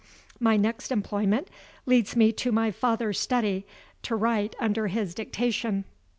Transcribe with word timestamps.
My 0.39 0.57
next 0.57 0.91
employment 0.91 1.47
leads 1.85 2.15
me 2.15 2.31
to 2.31 2.51
my 2.51 2.71
father's 2.71 3.19
study, 3.19 3.67
to 4.01 4.15
write 4.15 4.55
under 4.59 4.87
his 4.87 5.13
dictation. 5.13 5.83